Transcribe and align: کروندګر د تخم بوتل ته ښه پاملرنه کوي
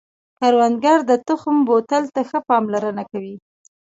کروندګر 0.37 0.99
د 1.09 1.11
تخم 1.27 1.55
بوتل 1.67 2.03
ته 2.13 2.21
ښه 2.29 2.39
پاملرنه 2.49 3.03
کوي 3.11 3.35